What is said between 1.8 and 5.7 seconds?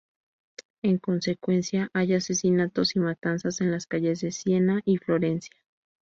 hay asesinatos y matanzas en las calles de Siena y Florencia.